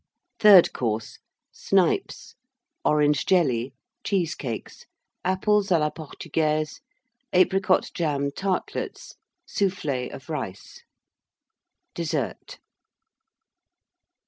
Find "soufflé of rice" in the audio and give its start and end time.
9.47-10.81